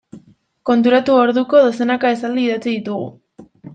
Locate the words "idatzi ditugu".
2.47-3.51